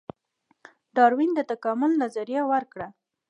ډاروین 0.95 1.31
د 1.35 1.39
تکامل 1.51 1.91
نظریه 2.03 2.41
ورکړه 2.51 2.87